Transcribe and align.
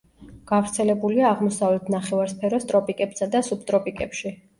გავრცელებულია 0.51 1.27
აღმოსავლეთ 1.33 1.91
ნახევარსფეროს 1.95 2.65
ტროპიკებსა 2.71 3.29
და 3.37 3.43
სუბტროპიკებში. 3.49 4.33